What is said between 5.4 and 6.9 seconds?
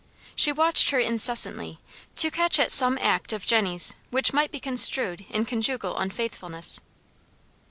conjugal unfaithfulness.